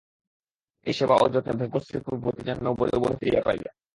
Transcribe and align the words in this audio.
এই 0.87 0.93
সেবা 0.93 1.15
ও 1.15 1.25
যত্নে 1.33 1.53
ভগ্নশ্রী 1.59 1.97
ভূপতি 2.05 2.41
যেন 2.47 2.57
নবযৌবন 2.65 3.13
ফিরিয়া 3.19 3.41
পাইল। 3.45 3.63